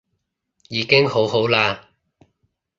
[0.69, 1.89] 已經好好啦